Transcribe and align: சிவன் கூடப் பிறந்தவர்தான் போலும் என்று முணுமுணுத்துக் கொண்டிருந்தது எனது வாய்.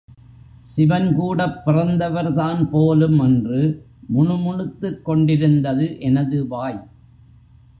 சிவன் 0.61 1.15
கூடப் 1.15 1.61
பிறந்தவர்தான் 1.65 2.69
போலும் 2.69 3.19
என்று 3.19 3.59
முணுமுணுத்துக் 4.07 5.05
கொண்டிருந்தது 5.05 5.99
எனது 5.99 6.47
வாய். 6.47 6.87